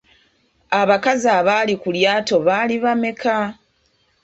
Abakazi 0.81 1.27
abaali 1.39 1.73
ku 1.81 1.89
lyato 1.95 2.35
baali 2.47 2.75
bameka? 2.83 3.37